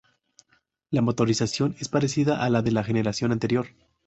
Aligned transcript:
La 0.89 1.03
motorización 1.03 1.75
es 1.77 1.87
parecida 1.87 2.43
a 2.43 2.49
la 2.49 2.63
de 2.63 2.71
la 2.71 2.83
generación 2.83 3.31
anterior. 3.31 3.67